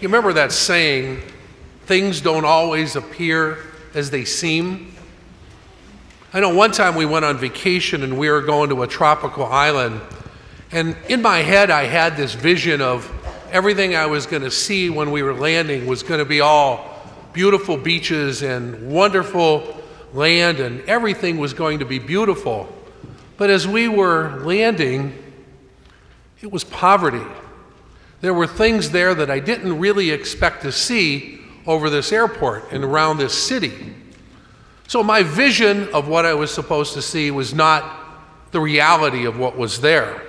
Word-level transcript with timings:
You 0.00 0.06
remember 0.06 0.32
that 0.34 0.52
saying, 0.52 1.20
things 1.86 2.20
don't 2.20 2.44
always 2.44 2.94
appear 2.94 3.58
as 3.94 4.10
they 4.10 4.24
seem? 4.24 4.94
I 6.32 6.38
know 6.38 6.54
one 6.54 6.70
time 6.70 6.94
we 6.94 7.04
went 7.04 7.24
on 7.24 7.36
vacation 7.36 8.04
and 8.04 8.16
we 8.16 8.30
were 8.30 8.42
going 8.42 8.70
to 8.70 8.84
a 8.84 8.86
tropical 8.86 9.44
island, 9.46 10.00
and 10.70 10.96
in 11.08 11.20
my 11.20 11.38
head 11.38 11.72
I 11.72 11.82
had 11.86 12.16
this 12.16 12.34
vision 12.34 12.80
of 12.80 13.10
everything 13.50 13.96
I 13.96 14.06
was 14.06 14.24
going 14.26 14.42
to 14.42 14.52
see 14.52 14.88
when 14.88 15.10
we 15.10 15.24
were 15.24 15.34
landing 15.34 15.84
was 15.88 16.04
going 16.04 16.20
to 16.20 16.24
be 16.24 16.40
all 16.42 17.02
beautiful 17.32 17.76
beaches 17.76 18.42
and 18.42 18.92
wonderful 18.92 19.82
land, 20.14 20.60
and 20.60 20.80
everything 20.82 21.38
was 21.38 21.52
going 21.54 21.80
to 21.80 21.84
be 21.84 21.98
beautiful. 21.98 22.72
But 23.36 23.50
as 23.50 23.66
we 23.66 23.88
were 23.88 24.38
landing, 24.44 25.12
it 26.40 26.52
was 26.52 26.62
poverty. 26.62 27.26
There 28.20 28.34
were 28.34 28.46
things 28.46 28.90
there 28.90 29.14
that 29.14 29.30
I 29.30 29.38
didn't 29.38 29.78
really 29.78 30.10
expect 30.10 30.62
to 30.62 30.72
see 30.72 31.40
over 31.66 31.90
this 31.90 32.12
airport 32.12 32.72
and 32.72 32.82
around 32.82 33.18
this 33.18 33.34
city. 33.34 33.94
So 34.88 35.02
my 35.02 35.22
vision 35.22 35.88
of 35.92 36.08
what 36.08 36.24
I 36.24 36.34
was 36.34 36.52
supposed 36.52 36.94
to 36.94 37.02
see 37.02 37.30
was 37.30 37.54
not 37.54 37.98
the 38.52 38.60
reality 38.60 39.26
of 39.26 39.38
what 39.38 39.56
was 39.56 39.80
there. 39.80 40.22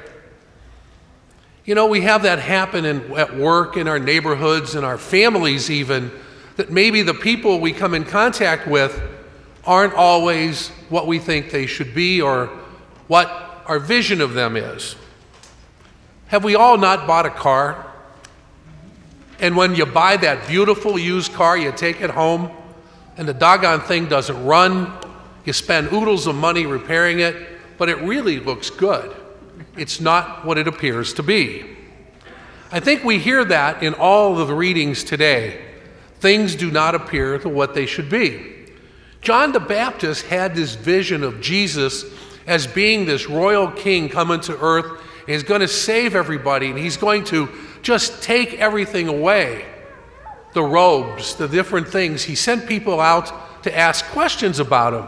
You 1.65 1.75
know, 1.75 1.87
we 1.87 2.01
have 2.01 2.23
that 2.23 2.39
happen 2.39 2.83
in, 2.83 3.11
at 3.13 3.35
work, 3.35 3.77
in 3.77 3.87
our 3.87 3.99
neighborhoods, 3.99 4.75
in 4.75 4.83
our 4.83 4.97
families, 4.97 5.69
even, 5.71 6.11
that 6.57 6.71
maybe 6.71 7.03
the 7.03 7.13
people 7.13 7.59
we 7.59 7.71
come 7.71 7.93
in 7.93 8.03
contact 8.03 8.67
with 8.67 9.01
aren't 9.65 9.93
always 9.93 10.69
what 10.89 11.07
we 11.07 11.19
think 11.19 11.51
they 11.51 11.65
should 11.65 11.93
be 11.93 12.21
or 12.21 12.47
what 13.07 13.29
our 13.65 13.79
vision 13.79 14.19
of 14.19 14.33
them 14.33 14.57
is. 14.57 14.95
Have 16.29 16.43
we 16.43 16.53
all 16.53 16.77
not 16.77 17.07
bought 17.07 17.25
a 17.25 17.31
car? 17.31 17.87
And 19.39 19.57
when 19.57 19.73
you 19.73 19.87
buy 19.87 20.15
that 20.17 20.47
beautiful 20.47 20.99
used 20.99 21.33
car, 21.33 21.57
you 21.57 21.71
take 21.71 22.01
it 22.01 22.11
home, 22.11 22.51
and 23.17 23.27
the 23.27 23.33
doggone 23.33 23.81
thing 23.81 24.05
doesn't 24.05 24.45
run. 24.45 24.93
You 25.43 25.53
spend 25.53 25.91
oodles 25.91 26.27
of 26.27 26.35
money 26.35 26.67
repairing 26.67 27.19
it, 27.19 27.35
but 27.79 27.89
it 27.89 27.97
really 28.01 28.39
looks 28.39 28.69
good. 28.69 29.15
It's 29.75 29.99
not 29.99 30.45
what 30.45 30.59
it 30.59 30.67
appears 30.67 31.13
to 31.15 31.23
be. 31.23 31.65
I 32.71 32.79
think 32.79 33.03
we 33.03 33.17
hear 33.17 33.43
that 33.45 33.81
in 33.81 33.95
all 33.95 34.37
of 34.37 34.47
the 34.47 34.53
readings 34.53 35.03
today. 35.03 35.59
Things 36.19 36.53
do 36.53 36.69
not 36.69 36.93
appear 36.93 37.39
to 37.39 37.49
what 37.49 37.73
they 37.73 37.87
should 37.87 38.07
be. 38.07 38.67
John 39.23 39.51
the 39.51 39.59
Baptist 39.59 40.27
had 40.27 40.53
this 40.53 40.75
vision 40.75 41.23
of 41.23 41.41
Jesus 41.41 42.05
as 42.45 42.67
being 42.67 43.05
this 43.05 43.27
royal 43.27 43.71
king 43.71 44.09
coming 44.09 44.41
to 44.41 44.55
earth 44.59 45.01
he's 45.29 45.43
going 45.43 45.61
to 45.61 45.67
save 45.67 46.15
everybody 46.15 46.69
and 46.69 46.77
he's 46.77 46.97
going 46.97 47.23
to 47.25 47.49
just 47.81 48.21
take 48.23 48.55
everything 48.55 49.07
away 49.07 49.65
the 50.53 50.63
robes, 50.63 51.35
the 51.35 51.47
different 51.47 51.87
things. 51.87 52.23
He 52.23 52.35
sent 52.35 52.67
people 52.67 52.99
out 52.99 53.63
to 53.63 53.77
ask 53.77 54.05
questions 54.05 54.59
about 54.59 54.93
him. 54.93 55.07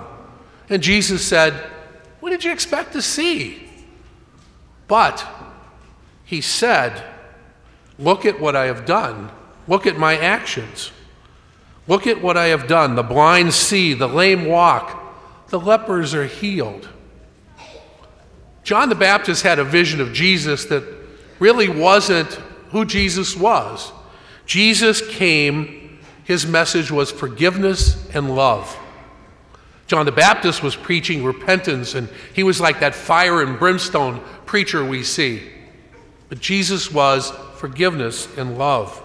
And 0.69 0.83
Jesus 0.83 1.25
said, 1.25 1.53
What 2.19 2.29
did 2.29 2.43
you 2.43 2.51
expect 2.51 2.93
to 2.93 3.01
see? 3.01 3.67
But 4.87 5.25
he 6.23 6.41
said, 6.41 7.03
Look 7.97 8.25
at 8.25 8.39
what 8.39 8.55
I 8.55 8.65
have 8.65 8.85
done. 8.85 9.31
Look 9.67 9.87
at 9.87 9.97
my 9.97 10.17
actions. 10.17 10.91
Look 11.87 12.07
at 12.07 12.21
what 12.21 12.37
I 12.37 12.47
have 12.47 12.67
done. 12.67 12.95
The 12.95 13.03
blind 13.03 13.53
see, 13.53 13.93
the 13.93 14.07
lame 14.07 14.45
walk, 14.45 15.49
the 15.49 15.59
lepers 15.59 16.13
are 16.13 16.25
healed. 16.25 16.87
John 18.63 18.89
the 18.89 18.95
Baptist 18.95 19.43
had 19.43 19.59
a 19.59 19.63
vision 19.63 20.01
of 20.01 20.13
Jesus 20.13 20.65
that 20.65 20.83
really 21.39 21.67
wasn't 21.67 22.31
who 22.69 22.85
Jesus 22.85 23.35
was. 23.35 23.91
Jesus 24.45 25.01
came, 25.15 25.99
his 26.23 26.45
message 26.45 26.91
was 26.91 27.11
forgiveness 27.11 28.07
and 28.13 28.35
love. 28.35 28.77
John 29.87 30.05
the 30.05 30.11
Baptist 30.11 30.63
was 30.63 30.75
preaching 30.75 31.23
repentance, 31.23 31.95
and 31.95 32.07
he 32.33 32.43
was 32.43 32.61
like 32.61 32.79
that 32.79 32.95
fire 32.95 33.41
and 33.41 33.59
brimstone 33.59 34.21
preacher 34.45 34.85
we 34.85 35.03
see. 35.03 35.49
But 36.29 36.39
Jesus 36.39 36.91
was 36.91 37.31
forgiveness 37.55 38.27
and 38.37 38.57
love. 38.57 39.01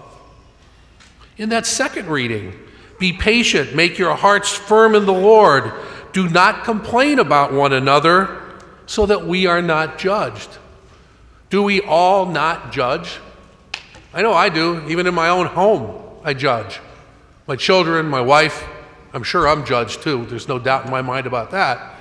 In 1.37 1.49
that 1.49 1.65
second 1.65 2.07
reading, 2.07 2.53
be 2.99 3.11
patient, 3.13 3.75
make 3.75 3.97
your 3.97 4.15
hearts 4.15 4.51
firm 4.53 4.95
in 4.95 5.05
the 5.05 5.13
Lord. 5.13 5.73
Do 6.13 6.29
not 6.29 6.63
complain 6.63 7.19
about 7.19 7.51
one 7.51 7.73
another 7.73 8.46
so 8.87 9.05
that 9.05 9.27
we 9.27 9.45
are 9.45 9.61
not 9.61 9.99
judged. 9.99 10.49
Do 11.51 11.61
we 11.61 11.81
all 11.81 12.25
not 12.25 12.71
judge? 12.71 13.19
I 14.13 14.21
know 14.23 14.33
I 14.33 14.49
do. 14.49 14.87
Even 14.87 15.05
in 15.05 15.13
my 15.13 15.29
own 15.29 15.45
home, 15.45 16.19
I 16.23 16.33
judge. 16.33 16.79
My 17.45 17.55
children, 17.55 18.07
my 18.07 18.21
wife, 18.21 18.65
I'm 19.13 19.23
sure 19.23 19.47
I'm 19.47 19.65
judged 19.65 20.01
too. 20.01 20.25
There's 20.25 20.47
no 20.47 20.57
doubt 20.57 20.85
in 20.85 20.91
my 20.91 21.01
mind 21.01 21.27
about 21.27 21.51
that. 21.51 21.95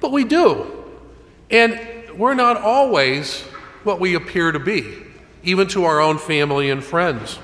But 0.00 0.10
we 0.10 0.24
do. 0.24 0.84
And 1.50 1.78
we're 2.16 2.34
not 2.34 2.56
always 2.56 3.42
what 3.84 4.00
we 4.00 4.14
appear 4.14 4.52
to 4.52 4.58
be, 4.58 4.96
even 5.42 5.68
to 5.68 5.84
our 5.84 6.00
own 6.00 6.18
family 6.18 6.70
and 6.70 6.82
friends. 6.82 7.38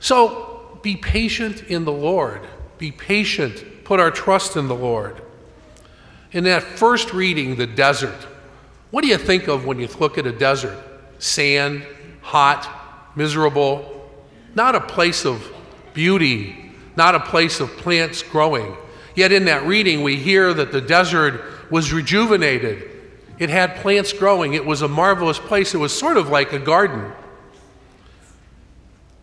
So 0.00 0.78
be 0.82 0.96
patient 0.96 1.64
in 1.64 1.84
the 1.84 1.92
Lord. 1.92 2.40
Be 2.78 2.92
patient. 2.92 3.84
Put 3.84 4.00
our 4.00 4.10
trust 4.10 4.56
in 4.56 4.68
the 4.68 4.74
Lord. 4.74 5.22
In 6.32 6.44
that 6.44 6.62
first 6.62 7.12
reading, 7.12 7.56
the 7.56 7.66
desert, 7.66 8.26
what 8.90 9.02
do 9.02 9.08
you 9.08 9.18
think 9.18 9.48
of 9.48 9.64
when 9.64 9.78
you 9.78 9.88
look 9.98 10.18
at 10.18 10.26
a 10.26 10.32
desert? 10.32 10.78
Sand, 11.18 11.86
hot, 12.20 13.16
miserable, 13.16 14.10
not 14.54 14.74
a 14.74 14.80
place 14.80 15.24
of 15.24 15.46
beauty, 15.94 16.72
not 16.96 17.14
a 17.14 17.20
place 17.20 17.60
of 17.60 17.70
plants 17.78 18.22
growing. 18.22 18.76
Yet 19.14 19.32
in 19.32 19.46
that 19.46 19.64
reading, 19.64 20.02
we 20.02 20.16
hear 20.16 20.52
that 20.54 20.70
the 20.70 20.80
desert 20.80 21.42
was 21.70 21.92
rejuvenated. 21.92 22.90
It 23.38 23.50
had 23.50 23.76
plants 23.76 24.12
growing. 24.12 24.54
It 24.54 24.64
was 24.64 24.82
a 24.82 24.88
marvelous 24.88 25.38
place. 25.38 25.74
It 25.74 25.78
was 25.78 25.96
sort 25.96 26.16
of 26.16 26.28
like 26.28 26.52
a 26.52 26.58
garden. 26.58 27.12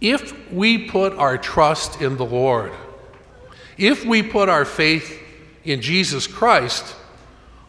If 0.01 0.51
we 0.51 0.89
put 0.89 1.13
our 1.13 1.37
trust 1.37 2.01
in 2.01 2.17
the 2.17 2.25
Lord, 2.25 2.72
if 3.77 4.05
we 4.05 4.23
put 4.23 4.49
our 4.49 4.66
faith 4.66 5.22
in 5.65 5.81
Jesus 5.81 6.27
Christ, 6.27 6.95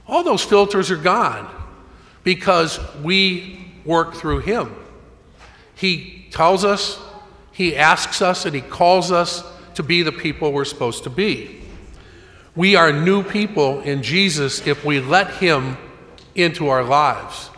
all 0.06 0.22
those 0.22 0.44
filters 0.44 0.90
are 0.90 0.96
gone 0.96 1.48
because 2.22 2.78
we 3.02 3.72
work 3.84 4.14
through 4.14 4.40
Him. 4.40 4.74
He 5.74 6.26
tells 6.30 6.64
us, 6.64 7.00
He 7.52 7.76
asks 7.76 8.22
us, 8.22 8.44
and 8.44 8.54
He 8.54 8.60
calls 8.60 9.10
us 9.10 9.44
to 9.74 9.82
be 9.82 10.02
the 10.02 10.12
people 10.12 10.52
we're 10.52 10.64
supposed 10.64 11.04
to 11.04 11.10
be. 11.10 11.60
We 12.54 12.76
are 12.76 12.92
new 12.92 13.22
people 13.22 13.80
in 13.80 14.02
Jesus 14.02 14.66
if 14.66 14.84
we 14.84 15.00
let 15.00 15.34
Him 15.34 15.76
into 16.34 16.68
our 16.68 16.84
lives. 16.84 17.50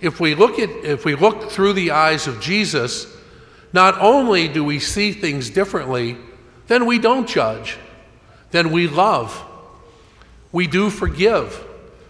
If 0.00 0.20
we 0.20 0.34
look 0.34 0.58
at 0.58 0.68
if 0.68 1.04
we 1.04 1.14
look 1.14 1.50
through 1.50 1.72
the 1.72 1.92
eyes 1.92 2.26
of 2.26 2.40
Jesus, 2.40 3.06
not 3.72 3.98
only 3.98 4.48
do 4.48 4.62
we 4.62 4.78
see 4.78 5.12
things 5.12 5.50
differently, 5.50 6.18
then 6.66 6.86
we 6.86 6.98
don't 6.98 7.28
judge. 7.28 7.78
Then 8.50 8.70
we 8.72 8.88
love. 8.88 9.42
We 10.56 10.66
do 10.66 10.88
forgive 10.88 11.62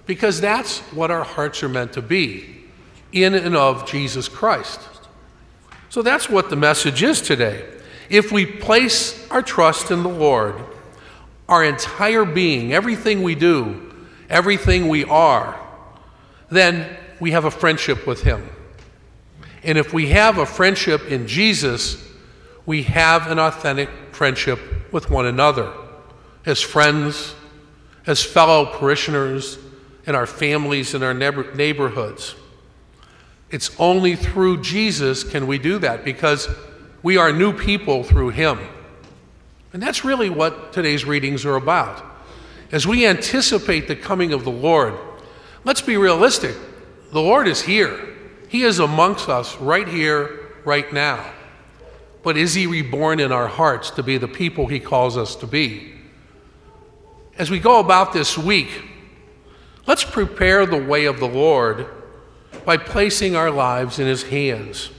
because 0.06 0.40
that's 0.40 0.78
what 0.92 1.10
our 1.10 1.24
hearts 1.24 1.64
are 1.64 1.68
meant 1.68 1.94
to 1.94 2.00
be 2.00 2.62
in 3.10 3.34
and 3.34 3.56
of 3.56 3.90
Jesus 3.90 4.28
Christ. 4.28 4.78
So 5.88 6.00
that's 6.00 6.30
what 6.30 6.48
the 6.48 6.54
message 6.54 7.02
is 7.02 7.20
today. 7.20 7.68
If 8.08 8.30
we 8.30 8.46
place 8.46 9.28
our 9.32 9.42
trust 9.42 9.90
in 9.90 10.04
the 10.04 10.08
Lord, 10.08 10.54
our 11.48 11.64
entire 11.64 12.24
being, 12.24 12.72
everything 12.72 13.24
we 13.24 13.34
do, 13.34 13.92
everything 14.30 14.86
we 14.86 15.02
are, 15.06 15.60
then 16.48 16.96
we 17.18 17.32
have 17.32 17.46
a 17.46 17.50
friendship 17.50 18.06
with 18.06 18.22
Him. 18.22 18.48
And 19.64 19.76
if 19.76 19.92
we 19.92 20.10
have 20.10 20.38
a 20.38 20.46
friendship 20.46 21.10
in 21.10 21.26
Jesus, 21.26 22.00
we 22.64 22.84
have 22.84 23.28
an 23.28 23.40
authentic 23.40 23.90
friendship 24.12 24.60
with 24.92 25.10
one 25.10 25.26
another 25.26 25.72
as 26.44 26.60
friends, 26.60 27.34
as 28.06 28.22
fellow 28.22 28.66
parishioners, 28.66 29.58
in 30.06 30.14
our 30.14 30.26
families, 30.26 30.94
and 30.94 31.02
our 31.02 31.14
neighborhoods. 31.14 32.36
It's 33.50 33.70
only 33.78 34.16
through 34.16 34.62
Jesus 34.62 35.24
can 35.24 35.46
we 35.46 35.58
do 35.58 35.78
that 35.80 36.04
because 36.04 36.48
we 37.02 37.16
are 37.16 37.32
new 37.32 37.52
people 37.52 38.02
through 38.02 38.30
Him. 38.30 38.58
And 39.72 39.82
that's 39.82 40.04
really 40.04 40.30
what 40.30 40.72
today's 40.72 41.04
readings 41.04 41.44
are 41.44 41.56
about. 41.56 42.04
As 42.72 42.86
we 42.86 43.06
anticipate 43.06 43.86
the 43.86 43.96
coming 43.96 44.32
of 44.32 44.44
the 44.44 44.50
Lord, 44.50 44.94
let's 45.64 45.80
be 45.80 45.96
realistic. 45.96 46.56
The 47.12 47.20
Lord 47.20 47.46
is 47.46 47.62
here, 47.62 48.16
He 48.48 48.62
is 48.62 48.78
amongst 48.78 49.28
us 49.28 49.56
right 49.58 49.86
here, 49.86 50.50
right 50.64 50.92
now. 50.92 51.24
But 52.22 52.36
is 52.36 52.54
He 52.54 52.66
reborn 52.66 53.20
in 53.20 53.30
our 53.32 53.48
hearts 53.48 53.90
to 53.92 54.02
be 54.02 54.18
the 54.18 54.28
people 54.28 54.66
He 54.66 54.80
calls 54.80 55.16
us 55.16 55.36
to 55.36 55.46
be? 55.46 55.95
As 57.38 57.50
we 57.50 57.58
go 57.58 57.80
about 57.80 58.14
this 58.14 58.38
week, 58.38 58.82
let's 59.86 60.04
prepare 60.04 60.64
the 60.64 60.82
way 60.82 61.04
of 61.04 61.20
the 61.20 61.28
Lord 61.28 61.86
by 62.64 62.78
placing 62.78 63.36
our 63.36 63.50
lives 63.50 63.98
in 63.98 64.06
His 64.06 64.22
hands. 64.22 64.90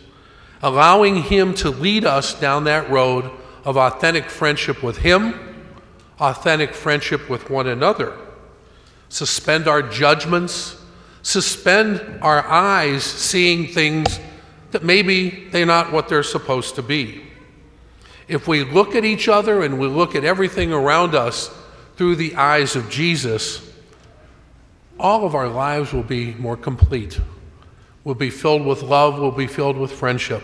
allowing 0.62 1.22
Him 1.24 1.54
to 1.54 1.70
lead 1.70 2.04
us 2.04 2.34
down 2.40 2.64
that 2.64 2.90
road 2.90 3.30
of 3.64 3.78
authentic 3.78 4.30
friendship 4.30 4.82
with 4.82 4.98
Him, 4.98 5.66
authentic 6.20 6.74
friendship 6.74 7.30
with 7.30 7.50
one 7.50 7.68
another. 7.68 8.18
Suspend 9.10 9.68
our 9.68 9.82
judgments, 9.82 10.84
suspend 11.22 12.20
our 12.22 12.46
eyes 12.48 13.04
seeing 13.04 13.68
things 13.68 14.20
that 14.72 14.84
maybe 14.84 15.48
they're 15.52 15.66
not 15.66 15.92
what 15.92 16.10
they're 16.10 16.24
supposed 16.24 16.76
to 16.76 16.82
be. 16.82 17.24
If 18.28 18.48
we 18.48 18.64
look 18.64 18.96
at 18.96 19.06
each 19.06 19.28
other 19.28 19.62
and 19.64 19.80
we 19.80 19.88
look 19.88 20.16
at 20.16 20.24
everything 20.26 20.74
around 20.74 21.16
us 21.16 21.56
through 21.98 22.16
the 22.16 22.36
eyes 22.36 22.76
of 22.76 22.90
Jesus, 22.90 23.74
all 25.00 25.26
of 25.26 25.34
our 25.34 25.50
lives 25.50 25.92
will 25.92 26.04
be 26.04 26.36
more 26.36 26.56
complete. 26.56 27.20
We'll 28.04 28.16
be 28.16 28.30
filled 28.30 28.66
with 28.66 28.84
love, 28.84 29.20
we'll 29.20 29.32
be 29.32 29.48
filled 29.48 29.78
with 29.78 29.92
friendship, 29.92 30.44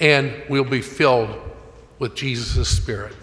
and 0.00 0.34
we'll 0.48 0.64
be 0.64 0.82
filled 0.82 1.30
with 2.00 2.14
Jesus' 2.16 2.68
Spirit. 2.68 3.14